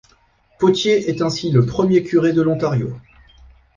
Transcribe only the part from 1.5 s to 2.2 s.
le premier